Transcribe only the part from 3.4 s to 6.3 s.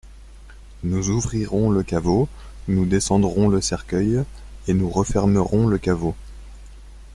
le cercueil, et nous refermerons le caveau.